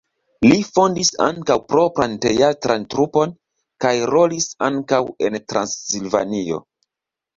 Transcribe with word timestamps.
Li 0.51 0.55
fondis 0.77 1.11
ankaŭ 1.25 1.57
propran 1.73 2.15
teatran 2.23 2.87
trupon 2.93 3.35
kaj 3.85 3.93
rolis 4.15 4.49
ankaŭ 4.71 5.03
en 5.29 5.39
Transilvanio. 5.53 6.59